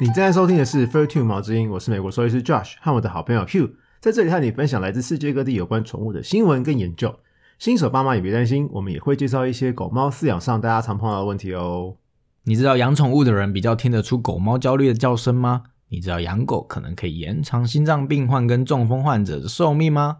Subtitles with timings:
[0.00, 7.12] 你正在收听的是《Fur Two 毛之音》，我是美国兽医师 Josh 和我的好朋友 Hugh，在这里和你分享来自世界各地有关宠物的新闻跟研究。
[7.58, 11.96] 新手爸妈也别担心，我们也会介绍一些狗猫饲养上大家常碰到的问题哦。
[12.44, 15.64] 你知道养宠物的人比较听得出狗猫焦虑的叫声吗？
[15.88, 20.18] 你知道养狗可能可以延长心脏病患跟中风患者的寿命吗？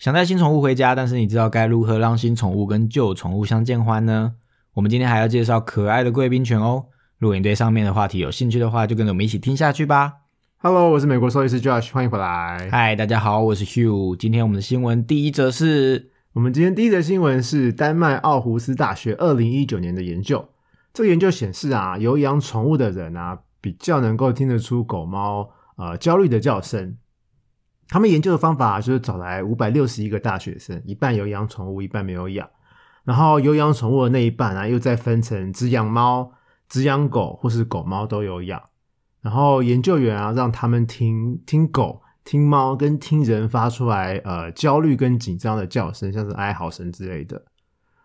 [0.00, 4.32] 想带新宠物回家，但是你知道该如何让新宠物跟旧宠物相见欢呢？
[4.74, 6.86] 我们今天还要介绍可爱的贵宾犬哦。
[7.22, 10.12] 如果你对上面的话题有兴趣的话，就跟着我们一起听下去吧。
[10.58, 12.68] Hello，我是美国兽医师 Josh，欢迎回来。
[12.72, 14.16] 嗨，大家好，我是 Hugh。
[14.16, 20.48] 今天我们的新闻第一则是我们今天第一则新闻是丹麦奥胡斯大学二零一九年的研究。
[20.92, 26.96] 这个研究显示啊，有养宠物的人啊，比较能够听得出狗猫呃焦虑的叫声。
[27.86, 32.50] 他们研究的方法就是找来五百六十一个大学生，一半有养宠物，一半没有养。
[33.04, 36.32] 然后有养宠物的那一半啊，又再分成只养猫、
[36.72, 38.62] 只养狗或是狗猫都有养。
[39.20, 47.44] 然后研究员啊，让他们听听狗、听猫跟听人发出来呃焦虑跟紧张的叫声，像是哀嚎声之类的。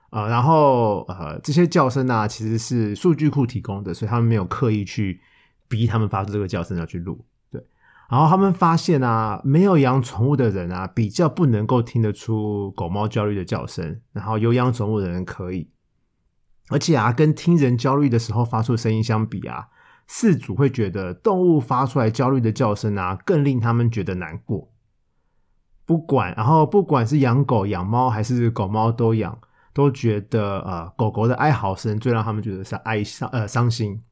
[0.10, 5.22] 呃，然后呃这些叫声啊，其实是数据库提供的，所以他们没有刻意去
[5.70, 7.24] 逼他们发出这个叫声要去录。
[7.50, 7.66] 对，
[8.12, 15.70] 然后他们发现啊，没有养宠物的人啊，比较不能够听得出狗猫焦虑的叫声，然后有养宠物的人可以。
[16.70, 19.68] 而且啊，跟听人焦虑的时候发出声音相比啊，
[20.10, 24.72] 饲主会觉得动物发出来焦虑的叫声啊，更令他们觉得难过。
[25.86, 29.40] 不管，然后不管是养狗、养猫还是狗猫都养，
[29.74, 34.04] 都觉得呃狗狗的哀嚎声最让他们觉得是哀伤呃伤心。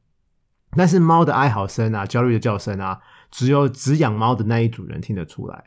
[0.70, 5.64] 但是猫的哀嚎声啊、焦虑的叫声啊，只有只养猫的那一组人听得出来。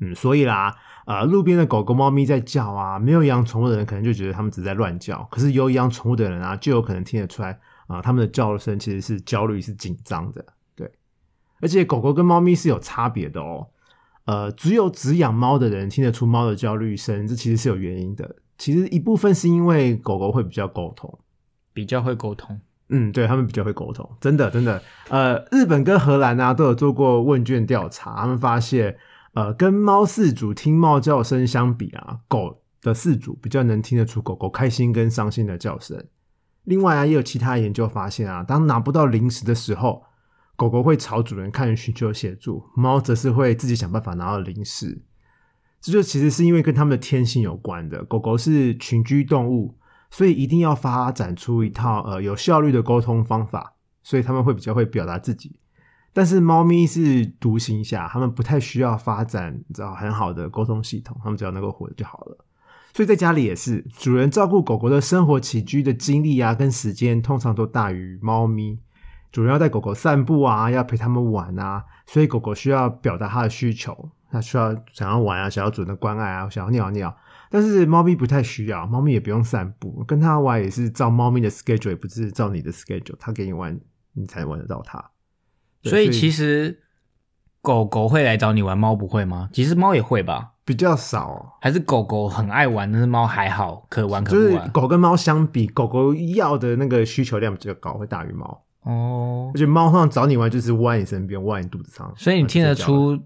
[0.00, 10.44] 嗯，所以啦，呃，路边的狗狗、猫咪在叫啊，没有养宠物的人可能就觉得他们只在乱叫，可是有养宠物的人啊，就有可能听得出来啊、他们的叫声其实是焦虑、是紧张的。
[10.76, 10.90] 对，
[11.60, 13.68] 而且狗狗跟猫咪是有差别的哦。
[14.26, 18.36] 呃，只有只养猫的人听得出猫的焦虑声，这其实是有原因的。
[18.58, 21.18] 其实一部分是因为狗狗会比较沟通，
[21.72, 22.60] 比较会沟通，
[22.90, 24.82] 嗯，对他们比较会沟通，真的真的。
[25.08, 28.98] 呃，日本跟荷兰啊都有做过问卷调查，他们发现，
[29.34, 36.04] 呃，跟猫饲主听猫叫声相比啊，狗的饲主比较能听得出狗狗开心跟伤心的叫声。
[36.64, 40.04] 另外啊，也有其他研究发现啊，当拿不到零食的时候，
[40.56, 45.02] 狗狗会朝主人看寻求协助，猫则是会自己想办法拿到零食。
[45.80, 48.04] 这就其实是因为跟它们的天性有关的。
[48.04, 49.78] 狗狗是群居动物，
[50.10, 55.60] 所以一定要发展出一套呃有效率的沟通方法，所以他们会比较会表达自己。
[56.18, 62.44] 但是猫咪是独行侠，它们不太需要发展你知道很好的沟通系统，它们只要能够活着就好了。
[62.92, 68.80] 所以在家里也是，主人照顾狗狗的生活起居的精力啊，跟时间通常都大于猫咪。
[69.30, 77.16] 主人要带狗狗散步啊，要陪它们玩啊，所以狗狗需要表达它的需求，它需要想要玩啊，想要主人的关爱啊，想要尿尿。
[77.48, 83.78] 但是猫咪不太需要，猫咪也不用散步，跟它玩也是照猫咪的 schedule，也不是照你的 schedule，它给你玩，
[84.14, 85.12] 你才玩得到它。
[85.88, 86.78] 对所以其实
[87.62, 89.48] 狗狗会来找你玩，猫不会吗？
[89.52, 94.70] 其实猫也会吧，比较少，还是狗狗很爱玩，但是猫还好，可玩可玩就是。
[94.70, 98.64] 狗跟猫相比，狗狗要的那个需求量比较高，会大于猫。
[98.82, 102.10] 哦而，且猫通常找你玩就是窝在你身边，窝在你肚子上。
[102.16, 102.74] 所以你听得？
[102.74, 103.18] 出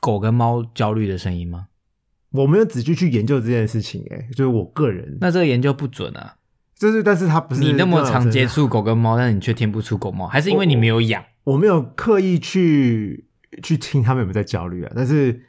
[0.00, 1.66] 狗跟猫焦虑的声音吗？
[2.32, 6.36] 我没有仔细去研究这件事情、欸，就是我个人，那这个研究不准啊！
[6.78, 11.22] 就是但是它不是你那么常接触，触狗跟猫，但是你却听不出狗猫，还是因为你没有养？
[11.44, 13.26] 我没有刻意去
[13.62, 15.40] 去听他们有没有在焦虑啊，但是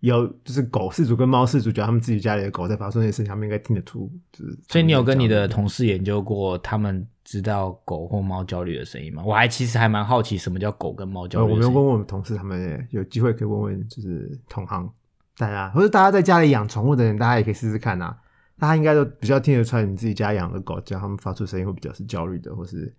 [0.00, 9.22] 有就是狗饲主跟猫饲主，觉得他们自己家里的狗在发生那些事情，他们应该听得出，就是所以你有跟你的同事研究过，他们知道狗或猫焦虑的声音吗？
[9.26, 11.68] 我还其实还蛮好奇，什么叫狗跟猫焦呃，我没有？
[11.68, 14.90] 问问我们同事，他们也有机会可以问问，就是同行
[15.36, 18.16] 大家，或者大家在家里养宠物的人，大家也可以试试看啊。
[18.58, 22.94] 大家应该都比较听得出来，你自己家养的狗叫他们发出声音会比较是焦虑的，或是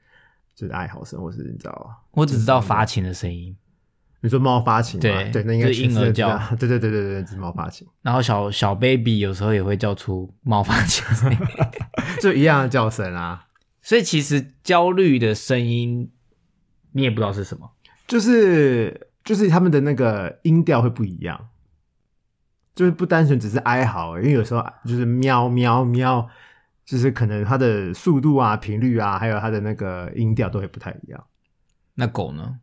[0.55, 3.55] 就是哀嚎声，或是你知道，我只知道发情的声音，
[4.21, 5.01] 你说猫发情嘛？
[5.01, 11.37] 对对，那应该是婴儿叫对对对对对，是猫发情，然后小小 baby 有时候也会叫出猫发情的声音，
[12.21, 13.47] 就一样的叫声啊。
[13.81, 16.11] 所以其实焦虑的声音
[16.91, 17.71] 你也不知道是什么。
[18.07, 21.49] 就是就是他们的那个音调会不一样，
[22.75, 26.29] 就是不单纯只是哀嚎，因为有时候就是喵喵喵，
[26.85, 31.23] 就是可能它的速度啊、频率啊，还有它的那个音调都会不太一样。
[31.95, 32.57] 那狗呢？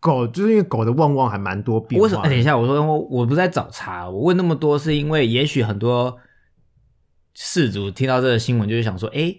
[0.00, 2.04] 狗就是因为狗的旺旺还蛮多变化。
[2.04, 2.22] 为什么？
[2.22, 6.16] 等一下，我说我我不是在找茬，我问那么多是因为也许很多
[7.34, 9.34] 事主听到这个新闻就是想说，哎，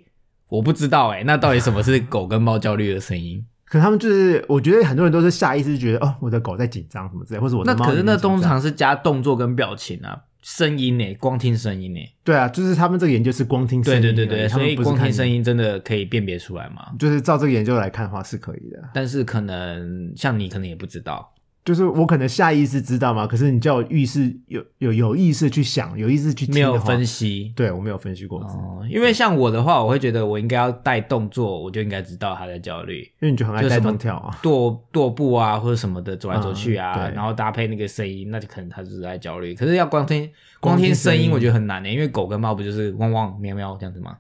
[0.50, 3.45] 我不知道哎，那到底什么是 狗跟猫焦虑的声音？
[3.65, 12.00] 可能他们就是，我觉得很多人都是下意识觉得，哦，我的狗在紧张什么之类，或者我的猫那可是那通常是加动作跟表情啊，声音呢，光听声音呢。
[12.24, 16.91] 对啊，就是他们这个研究是光听声音对对对对，他所以光听声音真的可以辨别出来吗？
[16.97, 18.89] 就是照这个研究来看的话是可以的。
[18.94, 21.33] 但是可能像你可能也不知道，
[21.69, 27.54] 就是我可能下意识知道嘛，可是你叫我意识有有有意识去想，有意识去听没有分析。
[27.56, 34.36] 对我没有分析过，哦，因为像我的话，我会觉得我应该要带动作，我就应该知道他在焦虑，因为你就很爱带就什么动跳啊。
[34.42, 39.54] 跺跺步啊或者什么的，走来走去啊，嗯然后搭配那个声音，那就可能他就是在焦虑。
[39.54, 40.24] 可是要光听
[40.60, 44.18] 光光听听声音声音，我觉得很难的，因为狗跟猫不就是汪汪喵喵这样子吗？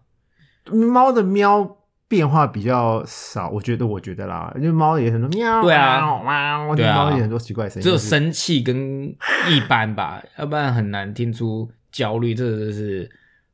[0.71, 1.77] 猫的喵
[2.09, 6.23] 变化比较少，我觉得我觉得啦，因为猫也很多喵，对啊喵，
[6.65, 9.15] 喵对啊猫也很多奇怪的声音，只有生气跟
[9.47, 12.33] 一般吧， 要不然很难听出焦虑。
[12.33, 13.07] 这个就是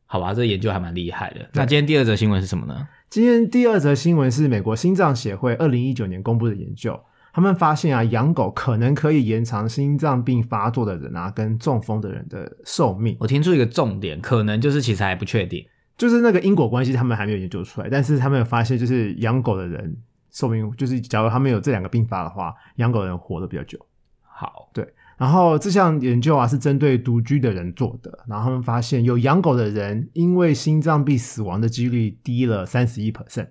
[0.05, 1.41] 好吧，这研究还蛮厉害的。
[1.53, 2.87] 那今天第二则新闻是什么呢？
[3.09, 6.97] 今天第二则新闻是美国心脏协会二零一九年公布的研究，
[7.33, 15.65] 他们发现啊，养狗可能可以延长心脏病发作的人啊跟中风的人的寿命，我听出一个重点，可能就是其实还不确定。
[15.97, 19.95] 就是那个因果关系他们还没有研究出来，但是他们有发现，就是养狗的人
[20.31, 23.79] 寿命，就是假如他们有这两个并发的话，养狗的人活得比较久。
[24.21, 24.85] 好，对
[25.17, 33.47] 然后这项研究啊是针对独居的人做的，然后他们发现有养狗的人因为心脏病死亡的几率低了三十一 percent。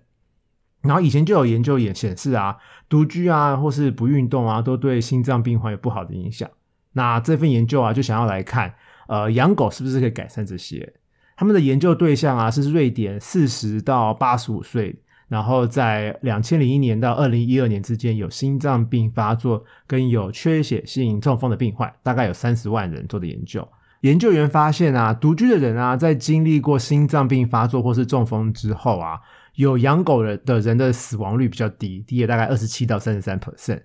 [0.82, 2.58] 然后以前就有研究也显示啊，
[2.90, 6.50] 独居啊或是不运动啊，都对心脏病患有不好的影响。
[6.92, 8.74] 那这份研究啊就想要来看，
[9.08, 10.92] 呃，养狗是不是可以改善这些？
[11.36, 14.94] 他们的研究对象啊是瑞典四十到八十五岁，
[15.28, 23.66] 然后在两千零一年到二零一二年之间有心脏病发作跟有缺血性中风的病患，大概有三十万人做的研究。
[24.02, 29.18] 研究员发现啊，独居的人啊，在经历过心脏病发作或是中风之后啊，
[29.54, 33.80] 有养狗的的人的死亡率比较低，低了大概二十七到三十三 percent。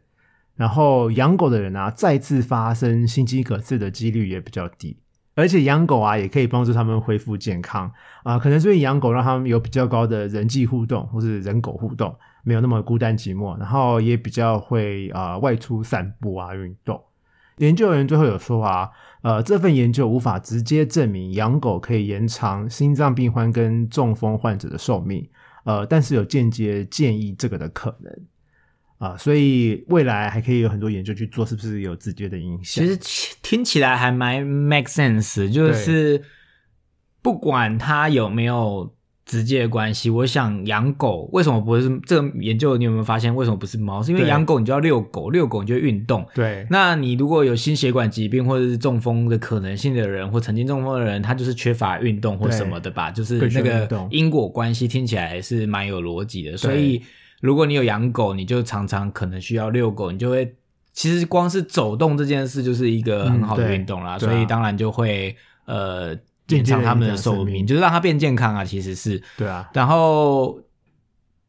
[0.56, 4.98] 然后养狗的人啊，再次发生心肌梗塞的几率也比较低。
[5.39, 7.91] 而且养狗啊，也可以帮助他们恢复健康
[8.24, 17.01] 啊、可能是因为养狗让他们有比较高的人际互动，或是人狗互动，没有那么孤单寂寞，然后也比较会啊、外出散步啊运动。
[17.57, 18.89] 研究人员最后有说啊，
[19.21, 25.27] 呃，这份研究无法直接证明养狗可以延长心脏病患跟中风患者的寿命，
[25.63, 28.13] 呃，但是有间接建议这个的可能
[29.00, 32.86] 啊、所以未来还可以有很多研究去做，是不是有直接的影响？
[32.86, 33.00] 其实
[33.42, 36.22] 听起来还蛮 make sense，就是
[37.22, 38.94] 不管它有没有
[39.25, 42.75] 直接的关系，我想养狗为什么不是这个研究？
[42.75, 44.04] 你有没有发现为什么不是猫？
[44.04, 46.28] 是因为对养狗你就要遛狗，遛狗你就会运动。
[46.36, 53.12] 对那你如果有心血管疾病或者是中风的可能性的人，或曾经中风的人，他就是缺乏运动或什么的吧？
[53.12, 56.57] 就是那个因果关系听起来是蛮有逻辑的。
[56.57, 57.01] 所以
[57.41, 60.56] 如果你有养狗，你就常常可能需要遛狗，你就会
[60.91, 66.13] 其实光是走动这件事就是一个很好的运动啦，所以当然就会呃
[66.50, 68.65] 延长他们的寿命，就是让它变健康啊。
[68.65, 70.59] 其实是对啊，然后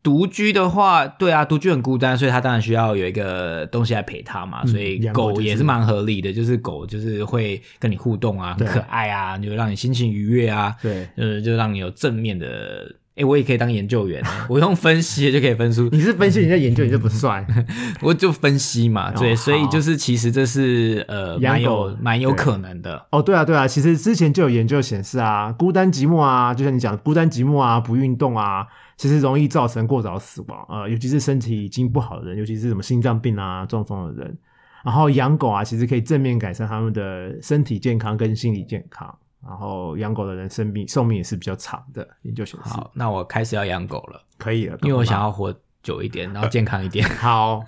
[0.03, 4.61] 独居的话，对啊，独居很孤单，所以他当然需要有一个东西来陪他嘛。
[4.65, 11.09] 嗯所以狗也是蛮合理的，就是狗就是会跟你互动啊，很可爱啊，就让你心情愉悦啊，对。
[11.17, 12.95] 呃，就让你有正面的。
[13.21, 17.47] 诶，我也可以当研究员，我用分析就可以分出，你是分析，你在研究，你就不算。
[18.01, 23.07] 我就分析嘛，对，哦所以就是其实这是呃蛮有蛮有可能的。
[23.11, 28.67] 哦，对啊，对啊，其实之前就有研究显示啊，孤单寂寞啊，就像你讲的孤单寂寞啊，不运动啊，
[28.97, 30.67] 其实容易造成过早死亡。
[30.71, 34.39] 呃，尤其是身体已经不好的人，尤其是什么心脏病啊、中风的人。
[34.83, 39.15] 然后养狗啊，其实可以正面改善他们的身体健康跟心理健康。
[39.43, 47.09] 然后养狗的人生命寿命也是比较长的，研究显示好，那我开始要养狗了，可以了，因为我想要要活久一点，然后健康一点。
[47.17, 47.63] 好。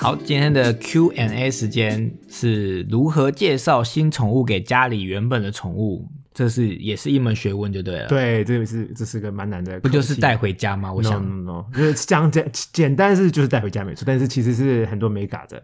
[0.00, 6.08] 好，今天的 Q&A 时间是如何介绍新宠物给家里原本的宠物，
[6.38, 10.92] 这是也是一门学问，就对了。，对，这个是这是个蛮难的，不就是带回家吗？
[10.92, 15.60] 我想 no no，就是讲简简单是就是带回家没错，但是其实是很多没嘎的。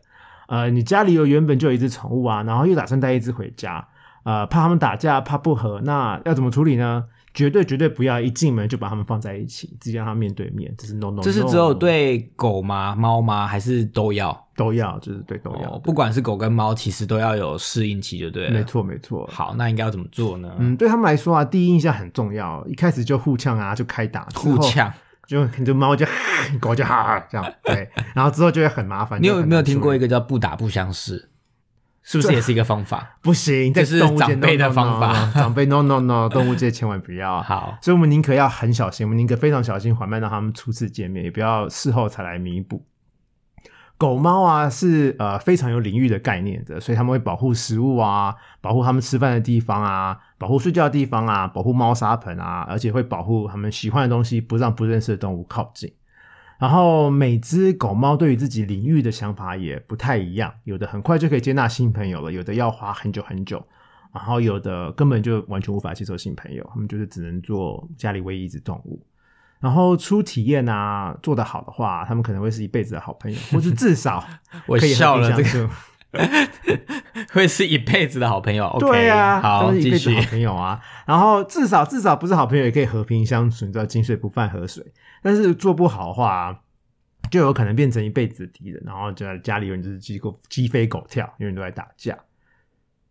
[0.49, 3.87] 呃，你家里有原本就有一只宠物啊，然后又打算带一只回家，
[4.25, 7.05] 呃，怕他们打架，怕不和，那要怎么处理呢？
[7.35, 12.95] 绝对绝对不要一进门就把它们放在一起，直接让它面对面，这是 no no，这是只有对狗吗？
[12.95, 13.47] 猫吗？
[13.47, 14.41] 还是都要？
[14.57, 18.53] 都要，就是对都要，哦，不管是狗跟猫，其实都要有适应期，就对了。
[18.53, 18.63] 没。
[18.63, 19.29] 错没错。
[19.31, 20.49] 好，那应该要怎么做呢？
[20.59, 24.93] 嗯，对他们来说啊，第一印象很重要，一开始就互呛啊，就开打，互呛。
[25.27, 26.05] 就你就猫就
[26.61, 29.21] 狗就哈 哈这样，对，然后之后就会很麻烦。
[29.21, 30.05] 你有没有听过一个？
[30.05, 31.31] 个叫不打不相识？
[32.05, 33.17] 是不是也是一个方法？
[33.23, 37.41] 不行，在这是动物界长辈的方法 长辈 no no no，动物界千万不要。
[37.43, 42.85] 好，所以我们宁可要很小心，我们宁可非常小心缓慢让他们初次见面，也不要事后才来弥补。
[43.97, 55.91] 狗猫啊是呃非常有领域的概念的，所以他们会保护食物啊，保护他们吃饭的地方啊，保护睡觉的地方啊，保护猫砂盆啊，而且会保护他们喜欢的东西，不让不认识的动物靠近。
[56.59, 63.65] 然后每只狗猫对于自己领域的想法也不太一样，有的很快就可以接纳新朋友了，有的要花很久很久，
[64.13, 69.05] 然后有的根本就完全无法接受新朋友，他们就是只能做家里唯一一只动物。
[69.61, 74.23] 然后初体验啊，做得好的话，他们可能会是一辈子的好朋友，或是至少
[74.69, 75.69] 我可以和笑了，这个处。
[77.33, 78.67] 会是一辈子的好朋友。
[78.67, 80.23] OK，对啊，好，一辈子好。
[80.31, 80.81] 朋友啊。
[81.07, 84.85] 然后至少至少不是好朋友，也可以和平相处，你知道井水不犯河水。
[85.23, 86.61] 但是做不好的话，
[87.31, 92.17] 就有可能变成一辈子的敌人，然后就在家里永远就是鸡狗鸡飞狗跳，永远都在打架。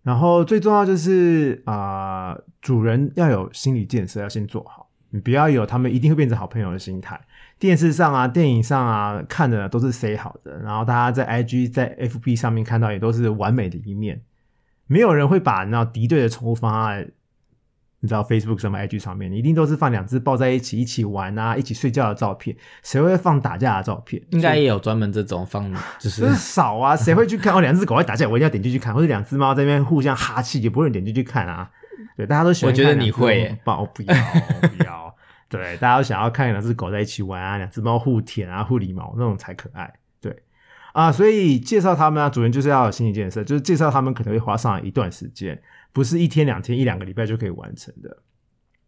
[0.03, 7.19] 然后最重要就是啊、呃主人要有心理建设，要先做好，你不要有他们一定会变成好朋友的心态。
[7.63, 14.22] 电视上啊、电影上啊看的都是 say 好的，然后大家在 IG、在 FB 上面看到也都是完美的一面，
[14.86, 17.08] 没有人会把那敌对的宠物放在
[18.01, 22.53] 你知道 Facebook 什么、IG 上面，你一定都是放两只抱在一起一起玩啊、一起睡觉的照片，
[22.84, 24.22] 谁会放打架的照片？
[24.32, 27.53] 应该也有专门这种放，就是就是少啊， 谁会去看？
[27.53, 31.72] 哦，两只狗在打架，我一定要点进去看，或者两只猫在那边互相哈气，也不会点进去看啊。
[32.17, 34.13] 对，大家都喜欢我觉得看你会耶抱，不要
[34.77, 34.92] 不要。
[35.57, 39.93] 对，大家都想要看两只狗在一起玩啊，两只猫互舔啊、互理毛那种才可爱。
[40.19, 40.43] 对
[40.93, 48.17] 啊，所以介绍他们啊，主人就是要有心理建设，就是介绍他们可能会花上一段时间，不是一天两天、一两个礼拜就可以完成的。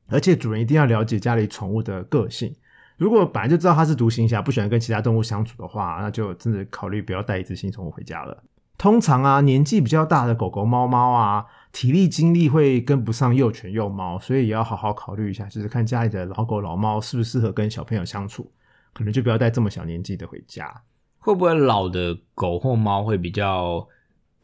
[0.08, 2.56] 而且主人一定要了解家里宠物的个性。
[2.98, 8.44] 如果本来就知道它是独行侠，不喜欢跟其他动物相处的话，那就真的考虑不要带一只新宠物回家了。
[8.78, 18.52] 通常啊，年纪比较大的狗狗、猫猫啊，体力精力会跟不上幼犬、幼猫，所以也要好好考虑一下，就是看家里的老狗、老猫适不适合跟小朋友相处，
[18.94, 20.84] 可能就不要带这么小年纪的回家。
[21.20, 23.88] 会不会老的狗或猫会比较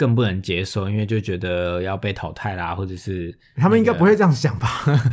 [0.02, 4.68] 更不能接受，因为就觉得要被淘汰啦，或者是他们应该不会这样想吧？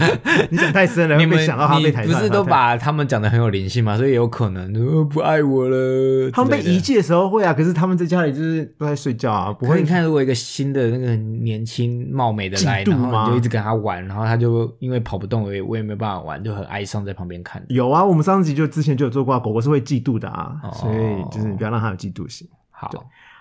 [0.49, 3.99] 你想太深了，你们会被想到他你被淘汰不是都把他们讲的很有灵性嘛？
[3.99, 6.30] 所以有可能呃不爱我了。
[6.30, 17.62] 他们被遗弃的时候会啊，可是他们在家里就是都在睡觉啊，不会，你看，如果一个新的那个年轻貌美的来，然后你就一直跟他玩，然后他就因为跑不动，我也我也没办法玩，就很哀伤在旁边看。
[17.68, 22.49] 有啊，我们上集就之前就有做过啊，狗狗是会嫉妒的啊，哦所以就是你不要让它有嫉妒心。
[22.71, 22.88] 好，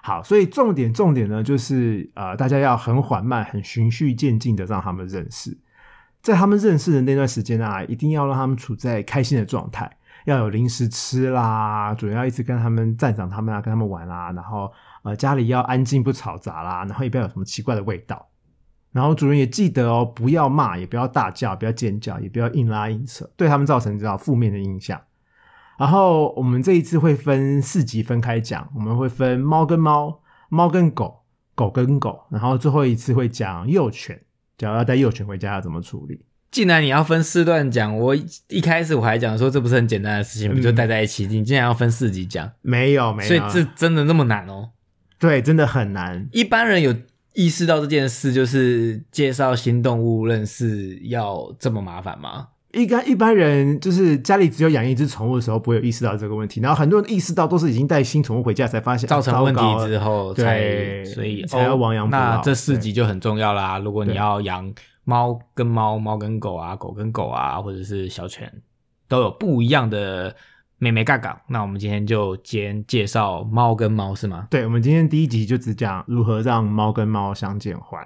[0.07, 5.57] 好，所以重点重点呢，就是呃，大家要很缓慢、很循序渐进的让他们认识，
[6.21, 14.71] 在他们认识的那段时间啊，一定要让他们处在开心的状态，要有零食吃啦，主人要一直跟他们赞赏他们啊，跟他们玩啦，然后
[15.03, 18.29] 呃家里要安静不吵杂啦，然后也不要有什么奇怪的味道。
[18.93, 24.97] 然后主人也记得哦，不要骂，也不要大叫，不要尖叫，也不要硬拉硬扯，对他们造成这种负面的影响。
[25.77, 34.19] 然后我们这一次会分四集分开讲，我们会分猫跟猫、猫跟狗、狗跟狗，然后最后一次会讲幼犬，
[34.57, 36.25] 假如要带幼犬回家要怎么处理。
[36.50, 38.15] 既然你要分四段讲，我
[38.48, 41.27] 一开始我还讲说这不是很简单的事情，不就待在一起？
[41.27, 44.69] 你竟然要分四集讲，没有没有，所以这真的那么难哦？
[45.19, 46.27] 对真的很难。
[46.31, 46.96] 一般人有
[47.34, 52.48] 意识到这件事，就是介绍新动物认识要这么麻烦吗？
[52.74, 63.79] 一般一般人就是家里只有养一只宠物的时候，不会有意识到这个问题，然后很多人意识到都是已经带新宠物回家才发现造成问题之后才，对所以才要哦亡羊补牢那这四集就很重要啦。
[63.79, 64.71] 如果你要养
[65.05, 68.51] 猫跟猫、猫跟狗啊、狗跟狗啊，或者是小犬，
[69.07, 70.36] 都有不一样的
[70.77, 71.41] 美美嘎嘎。
[71.47, 74.45] 那我们今天就先介绍猫跟猫是吗？
[74.51, 78.05] 对，我们今天第一集就只讲如何让猫跟猫相见欢，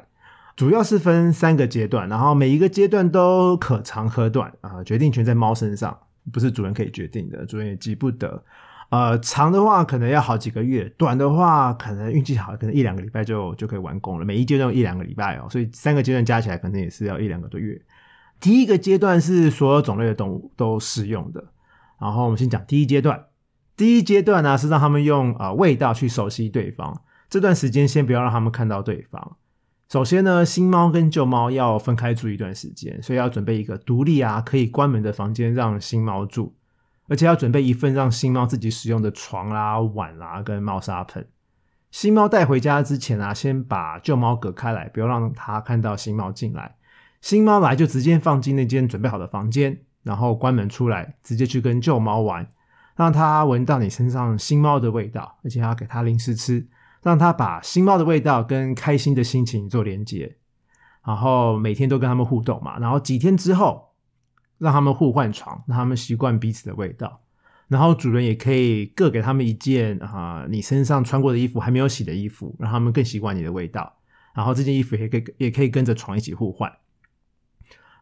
[0.62, 5.98] 主要是分三个阶段，然后每一个阶段都可长可短啊、决定权在猫身上，
[6.32, 8.44] 不是主人可以决定的，主人也急不得。
[8.92, 14.24] 呃，长的话可能要好几个月，短的话可能运气好，可能一两个礼拜就就可以完工了。
[14.24, 17.82] 每一阶段一两个礼拜哦，所以三个阶段加起来可能也是要一两个多月。
[18.40, 21.44] 第一个阶段是所有种类的动物都适用的，
[22.00, 23.20] 然后我们先讲第一阶段。
[23.76, 27.02] 第一阶段呢是让他们用呃味道去熟悉对方，
[27.32, 29.38] 这段时间先不要让他们看到对方。
[29.92, 36.56] 首先呢，新猫跟旧猫要分开住一段时间，所以要准备一个独立啊可以关门的房间让新猫住，
[37.10, 41.28] 而且要准备一份让新猫自己使用的床啦、碗啦跟猫砂盆。
[41.92, 46.78] 新猫带回家之前啊，先把旧猫隔开来，不要让它看到新猫进来。
[47.20, 52.48] 新猫来就直接放进那间准备好的房间，然后关门出来，直接去跟旧猫玩，
[52.96, 56.66] 让它闻到你身上新猫的味道，而且要给它零食吃。
[57.02, 60.38] 让它把新猫的味道跟开心的心情做连接，
[61.06, 63.94] 然后每天都跟他们互动嘛，然后几天之后
[64.58, 67.22] 让他们互换床，让他们习惯彼此的味道，
[67.68, 73.98] 然后主人也可以各给他们一件啊、你身上穿过的衣服还没有洗的衣服，让他们更习惯你的味道，
[74.36, 76.72] 然后这件衣服也可以也可以跟着床一起互换。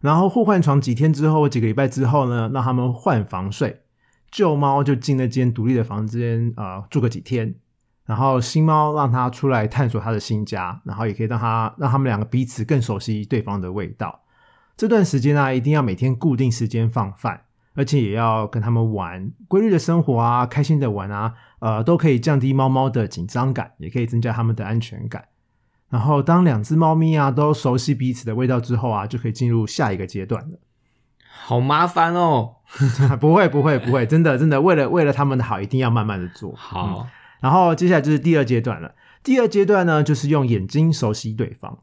[0.01, 3.82] 然后互换床几天之后，几个礼拜之后呢，让他们换房睡，
[4.32, 7.56] 旧猫就进那间独立的房间啊、住个几天，
[8.10, 14.22] 然后新猫让它出来探索它的新家，然后也可以让它让他们两个彼此更熟悉对方的味道。
[14.75, 17.42] 这段时间呢、一定要每天固定时间放饭，
[17.75, 25.25] 而且也要跟他们玩规律的生活啊，开心的玩啊，呃，都可以降低猫猫的紧张感，也可以增加它们的安全感。
[25.89, 30.58] 然后，当两只猫咪啊都熟悉彼此的味道之后啊，就可以进入下一个阶段了。
[31.44, 32.56] 好麻烦哦。
[33.22, 36.51] 不会，不会，不会，真的，真的，为了为了他们的好，一定要慢慢的做。
[36.51, 37.08] 嗯好，
[37.39, 38.96] 然后接下来就是第二阶段了。
[39.24, 41.79] 第二阶段呢，就是用眼睛熟悉对方。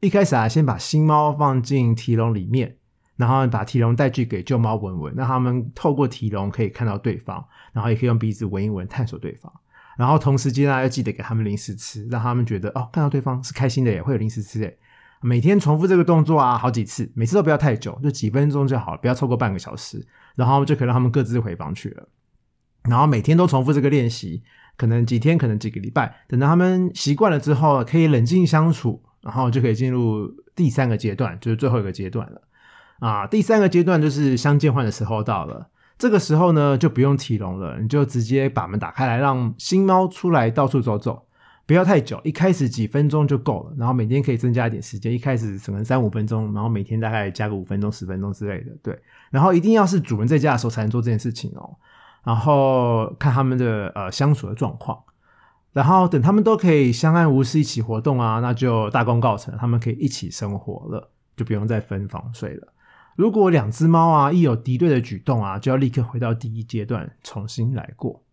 [0.00, 2.76] 一开始啊，先把新猫放进提笼里面，
[3.16, 9.50] 然后把提笼带去给旧猫闻闻，让他们透过提笼可以看到对方，然后也可以用鼻子闻一闻，探索对方。
[9.96, 14.78] 然后同时间啊，要记得给他们零食吃，让他们觉得哦，看到对方是开心的耶，会有零食吃诶。
[15.22, 22.06] 每天重复这个动作啊，好几次，每次都不要太久，就几分钟就好了，不要超过半个小时，然后就可以让他们各自回房去了。
[22.82, 24.44] 然后每天都重复这个练习，
[24.76, 32.42] 可能几天，可能几个礼拜，等到他们习惯了之后，可以冷静相处，然后就可以进入第三个阶段，就是最后一个阶段了。
[32.98, 35.68] 啊，第三个阶段就是相见欢的时候到了。
[35.98, 41.26] 这个时候呢，就不用提笼了，你就直接把门打开来，让新猫出来到处走走，
[41.64, 43.74] 不要太久，一开始几分钟就够了。
[43.78, 48.72] 然后每天可以增加一点时间，一开始可能三五分钟，然后每天大概加个五分钟、十分钟之类的。
[48.82, 48.98] 对，
[49.30, 51.74] 然后一定要是主人在家的时候才能做这件事情哦。
[52.26, 55.00] 然后看他们的呃相处的状况，
[55.72, 62.72] 然后等他们都可以相安无事一起活动啊，那就大功告成，他们可以一起生活了，就不用再分房睡了。
[63.14, 68.24] 如果两只猫啊一有敌对的举动啊，就要立刻回到第一阶段重新来过。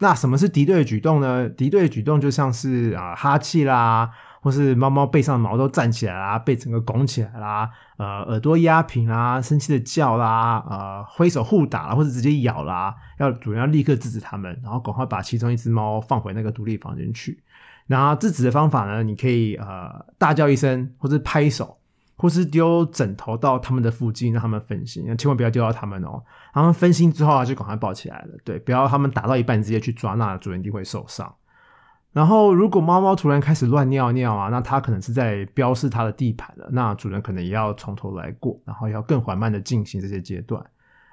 [0.00, 1.48] 那什么是敌对的举动呢？
[1.48, 17.42] 敌对的举动就像是啊哈气啦，或是猫猫背上的毛都站起来啦，背整个拱起来啦，呃耳朵压平啦，生气的叫啦，呃挥手互打啦，或者直接咬啦，要主人要立刻制止他们，然后赶快把其中一只猫放回那个独立房间去。
[17.86, 21.78] 然后制止的方法呢，你可以呃大叫一声，或是拍手。
[22.18, 26.24] 或是丢枕头到他们的附近，让他们分心，千万不要丢到他们哦。
[26.54, 28.28] 他们分心之后啊，就赶快抱起来了。
[28.42, 31.30] 对，不要他们打到一半直接去抓，那主人一定会受伤。
[32.16, 40.64] 然后，如果猫猫突然开始乱尿尿啊，那它可能是在标示它的地盘了，那主人可能也要从头来过，然后要更缓慢的进行这些阶段。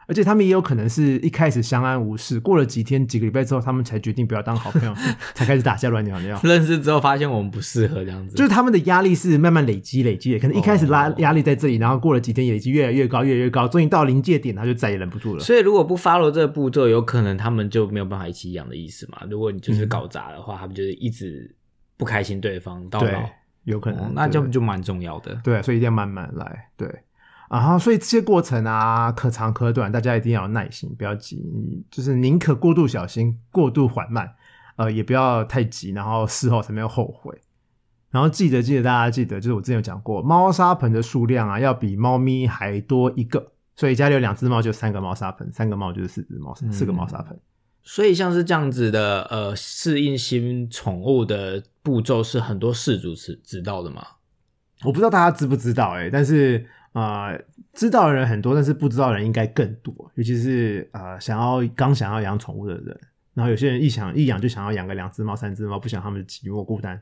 [0.08, 4.94] 而且他们也有可能是一开始相安无事，过了几天、几个礼拜之后，他们才决定不要当好朋友，
[5.34, 6.40] 才开始打架乱尿尿。
[6.44, 15.40] 认识之后发现我们不适合这样子，就是他们的压力是慢慢累积、累积的，可能一开始拉哦压力在这里，然后过了几天累积越来越高、越来越高，终于到临界点，他就再也忍不住了。
[15.40, 19.20] 所以如果不 follow 这个步骤，有可能他们就没有办法一起养的意思嘛。
[19.30, 21.56] 如果你就是搞砸的话，他们就是一直
[21.98, 23.30] 不开心对方到老，，
[23.64, 25.40] 有可能，哦那就对就蛮重要的。
[25.44, 26.70] 对，所以一定要慢慢来。
[26.76, 26.88] 对，
[27.54, 34.34] 然后所以这些过程啊，可长可短，大家一定要有耐心，不要急，就是宁可过度小心、过度缓慢，
[34.76, 37.40] 呃，也不要太急，然后事后才没有后悔。
[38.10, 43.52] 然后记得记得大家记得，就是我之前有讲过，猫砂盆的数量啊，要比猫咪还多一个。
[43.76, 47.40] 所以家里有两只猫，就三个猫砂盆；三个猫就是四只猫，四个猫砂盆。
[47.84, 54.04] 所以像是这样子的，呃，适应新宠物的步骤是很多事主知知道的吗？
[54.84, 57.40] 我不知道大家知不知道哎、但是呃，
[57.74, 63.00] 知道的人很多，但是不知道的人应该更多，尤其是呃想要刚想要养宠物的人，
[63.34, 67.02] 然后有些人一想一养就想要养个两只猫、三只猫，不想他们寂寞孤单，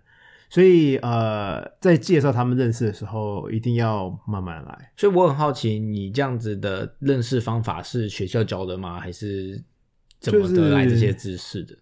[0.49, 4.91] 所以呃，在介绍他们认识的时候，一定要慢慢来。
[4.95, 8.99] 所以我很好奇，你这样子的认识方法是学校教的吗？
[8.99, 9.61] 还是
[10.19, 11.75] 怎么得来这些知识的？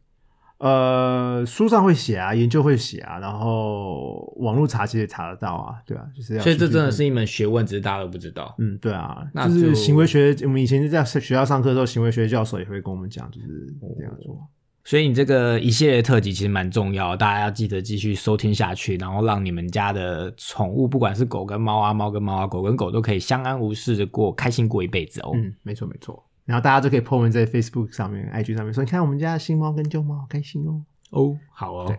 [0.59, 8.53] 呃，书上会写啊，研究会写啊，然后网络查其实也查得到啊，对啊，就是要所以这真的是一门学问，只是大家都不知道。
[8.59, 14.37] 嗯，对啊，那就是行为学，我们以前在学校上课的时候，行为学教授也会跟我们讲，就是这样做。
[14.83, 25.31] 所以你这个一系列特辑其实蛮重要，大家要记得继续收听下去，然后让你们家的宠物，不管是狗跟猫啊，猫跟猫啊，狗跟狗都可以相安无事的过，开心过一辈子哦。
[25.35, 26.21] 嗯，没错没错。
[26.49, 30.81] 然后大家就可以 po 文在 Facebook 上面、IG 上面说，你看我们家的新猫跟旧猫好开心哦。
[31.11, 31.95] 哦，好哦。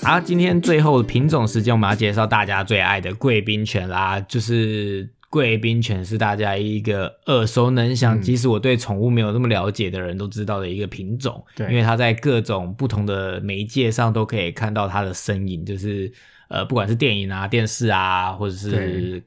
[0.02, 11.42] 好，今天最后的品种时间，我们要介绍大家最爱的贵宾犬啦，就是贵宾犬是大家一个耳熟能详，嗯即使我对宠物没有那么了解的人都知道的一个品种。
[11.54, 16.12] 对因为它在各种不同的媒介上都可以看到它的身影，就是
[16.48, 19.22] 呃，不管是电影啊、电视啊，或者是对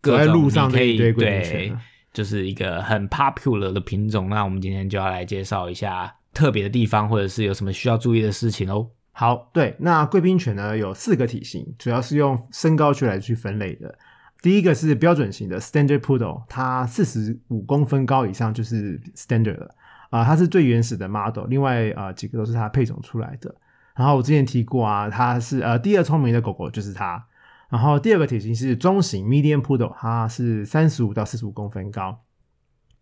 [0.00, 1.78] 各种走在路上你可以对犬，
[2.14, 4.30] 就是一个很 popular 的品种。
[4.30, 8.88] 那我们今天就要来介绍一下特别的地方，或者是有什么需要注意的事情哦。
[9.10, 13.94] 好，对，那贵宾犬呢有四个体型，主要是用身高去来去分类的。
[14.42, 19.74] 第一个是标准型的 Standard Poodle，它四十五公分高以上就是 Standard 了
[20.10, 23.54] 啊、它是最原始的 model，另外啊、几个都是它配种出来的。
[23.94, 27.24] 然后我之前提过啊，它是呃第二聪明的狗狗就是它。
[27.70, 32.20] 然后第二个体型是中型 Medium Poodle，它是三十五到四十五公分高。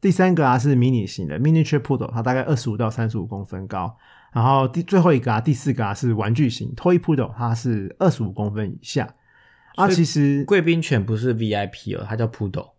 [0.01, 3.97] 第三个啊是迷你型的 Miniature Poodle，它大概二十五到三十五公分高。
[4.33, 9.13] 然后第最后一个啊，第四个啊是玩具型 Toy Poodle，它是二十五公分以下。
[9.81, 12.71] 啊，其实贵宾犬不是 VIP 哦，它叫 Poodle。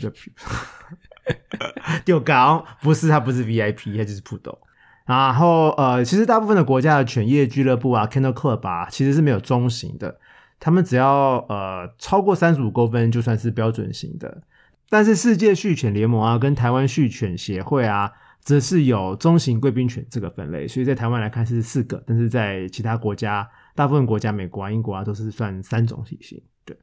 [0.00, 0.12] 就
[2.04, 4.58] 丢高不是它不是 VIP，它就是 Poodle。
[5.06, 10.18] 然后呃，其实大部分的国家的犬业俱乐部啊，Kennel Club 啊，其实是没有中型的，
[10.58, 14.42] 他们只要呃超过三十五公分就算是标准型的。
[14.88, 23.48] 但是世界畜犬联盟啊，跟台湾畜犬协会啊，则是有中型贵宾犬这个分类，所以在台湾来看是四个，但是在其他国家，
[23.80, 26.38] 大部分国家，美国啊、英国啊，都是算三种体型。
[26.66, 26.76] 对，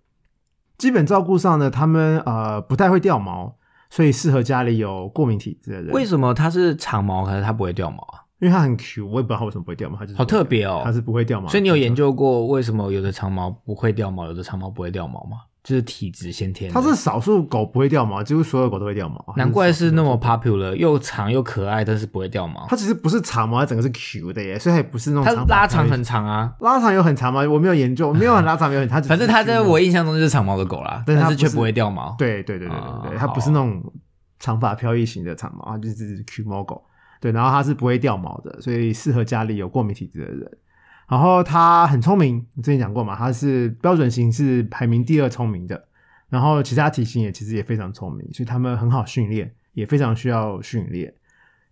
[0.79, 3.55] 基本照顾上呢，他们呃不太会掉毛，
[3.91, 5.93] 所以适合家里有过敏体质的人。
[5.93, 8.25] 为什么它是长毛，可是它不会掉毛啊？
[8.39, 11.47] 因为它很 Q，我也不知道它为什么不会掉毛，它就是好特别哦它是不会掉毛。
[11.49, 11.93] 所以你有研？
[11.93, 15.41] 究过为什么有的长毛不会掉毛，有的长毛不会掉毛吗？
[15.67, 16.73] 就是体质先天的。
[16.73, 19.33] 它是少数狗不会掉毛，几乎所有狗都会掉毛。
[19.35, 20.17] 难怪是那么。
[20.17, 22.65] popular，又长又可爱，但是不会掉毛。
[22.67, 27.47] 它其实不是长毛，它整个是 Q 的耶，所以它也不是那种它拉长很长啊，拉长有很长吗？
[27.47, 32.15] 我没有研究，没有很拉长，没有很，它 只是反正它在我印象中就是长毛的狗啦，但是它是却不会掉毛。
[32.17, 33.81] 对对对对对啊对，它好不是那种
[34.39, 36.83] 长发飘逸型的长毛，它就是 Q 猫狗。
[37.21, 40.51] 对，然后它是不会掉毛的，所以适合家里有过敏体质的人。
[41.07, 45.87] 然后他很聪明，我之前讲过嘛，他是标准型是排名第二聪明的，
[46.29, 51.13] 然后其他体型也其实也非常聪明，所以他们很好训练，也非常需要训练。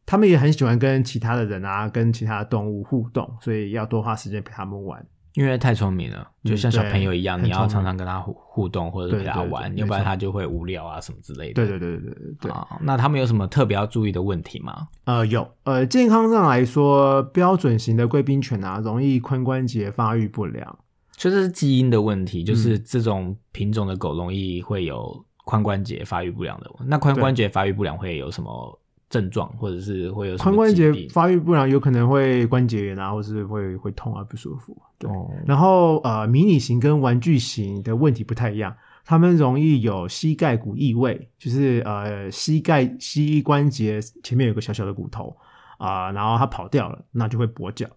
[0.06, 5.06] 他们也很喜欢跟其他的人啊，跟其他动物互动，所以要多花时间陪他们玩。
[5.36, 11.54] 因为太聪明了，嗯就像小朋友一样，对你要常常跟他互互动或者是陪他玩，要不然错他就会无聊啊什么之类的。
[11.54, 12.52] 对对对对对对对。
[12.52, 14.88] 啊，那他们有什么特别要注意的问题吗？
[15.04, 20.80] 呃，有，呃，健康上来说，标准型的贵宾犬啊，容易髋关节发育不良。
[21.17, 26.69] 就这是基因的问题，嗯就是这种品种的狗容易会有髋关节发育不良的。
[26.86, 28.80] 那髋关节发育不良会有什么
[29.15, 34.75] 症状，或者是会有髋关节发育不良，有可能会关节炎啊，或是会会痛啊，不舒服。
[34.97, 38.75] 对，哦然后呃，迷你型跟玩具型的问题不太一样，
[39.06, 45.34] 他们容易有膝盖骨异位，就是呃膝盖膝关节前面有个小小的骨头
[45.78, 47.88] 啊、然后它跑掉了，那就会跛脚。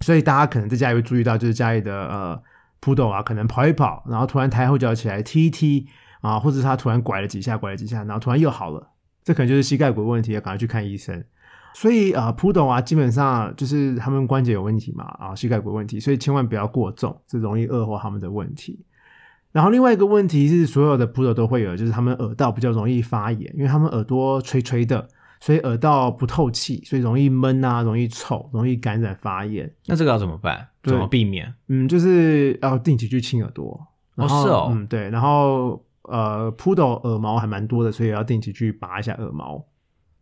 [0.00, 2.42] 所以大家可能在家里会注意到，就是家里的呃
[2.80, 5.86] poodle 啊，可能跑一跑，然后突然抬后脚起来踢一踢
[6.20, 8.88] 啊，或者是它突然拐了几下，拐了几下，然后突然又好了，
[9.28, 11.22] 这可能就是膝盖骨问题，要赶快去看医生。
[11.74, 18.82] 所以啊，poodle 啊，基本上就是他们关节有问题嘛，啊，膝盖骨问题，所以千万不要过重，这容易恶化他们的问题。
[19.52, 25.06] 然后另外一个问题是，所有的 poodle 都会有，就是他们耳道比较容易发炎，因为他们耳朵垂垂的，
[25.40, 29.70] 所以耳道不透气，所以容易闷啊，容易臭，容易感染发炎。
[29.84, 30.66] 那这个要怎么办？
[30.82, 31.54] 怎么避免？
[31.68, 33.78] 嗯，就是要定期去清耳朵。
[34.14, 39.64] 然后是哦嗯，对，然后呃，poodle 耳毛还蛮多的，所以要定期去拔一下耳毛。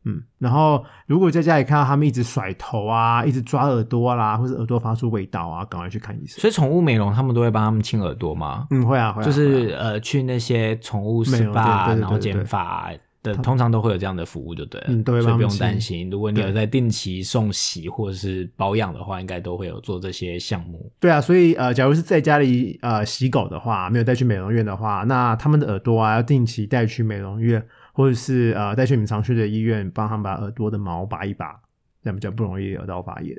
[0.09, 6.41] 嗯，然后如果在家里看到他们一直甩头啊，一直抓耳朵啦，或者耳朵发出味道啊，赶快去看医生。
[6.41, 8.69] 所以宠物美容他们都会帮他们清耳朵吗？
[8.71, 12.93] 嗯，会啊，会啊，就是啊呃，去那些宠物美容 SPA，店然后剪发
[13.35, 14.87] 的，通常都会有这样的服务，就对了。
[14.89, 16.09] 嗯都会所以不用担心。
[16.11, 20.91] 如果你有在定期送洗或者是保养的话，应该都会有做这些项目。
[20.99, 31.61] 对啊，所以呃，假如是在家里呃洗狗的话，没有带去美容院的话，那他们的耳朵啊要定期带去美容院，或者是呃带去你们常去的医院，帮他们把耳朵的毛拔一拔，
[32.03, 33.37] 这样比较不容易耳道发炎。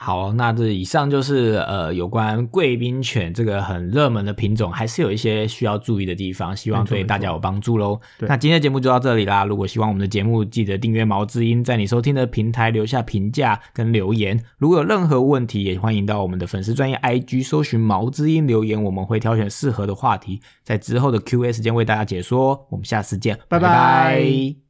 [0.00, 8.00] 好，那这以上就是呃有关贵宾犬这个很热门的品种，还是有一些需要注意的地方，希望对大家有帮助喽。
[8.20, 9.44] 那今天的节目就到这里啦。
[9.44, 14.40] 如果喜欢我们的节目，记得订阅毛知音，在你收听的平台留下评价跟留言。
[14.56, 22.60] 如果有任何问题，也欢迎到我们的粉丝专业 IG 搜寻毛知音留言，我们会挑选适合的话题，在之后的 Q&A 时间为大家解说哦。
[22.70, 24.67] 我们下次见，拜拜拜